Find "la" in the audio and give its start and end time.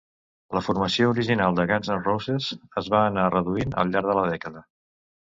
0.57-0.61, 4.23-4.25